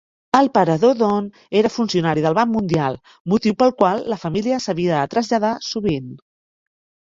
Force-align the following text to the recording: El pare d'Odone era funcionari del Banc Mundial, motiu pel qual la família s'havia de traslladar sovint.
El 0.37 0.47
pare 0.53 0.77
d'Odone 0.83 1.43
era 1.61 1.71
funcionari 1.73 2.23
del 2.27 2.39
Banc 2.39 2.53
Mundial, 2.55 2.99
motiu 3.35 3.59
pel 3.61 3.77
qual 3.85 4.03
la 4.15 4.21
família 4.25 4.61
s'havia 4.67 4.99
de 5.01 5.07
traslladar 5.15 5.57
sovint. 5.71 6.13